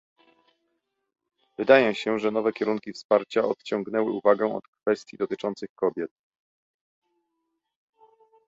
Wydaje 1.57 1.95
się, 1.95 2.19
że 2.19 2.31
nowe 2.31 2.53
kierunki 2.53 2.93
wsparcia 2.93 3.41
odciągnęły 3.41 4.11
uwagę 4.11 4.45
od 4.55 4.63
kwestii 4.81 5.17
dotyczących 5.17 5.69
kobiet 5.75 6.11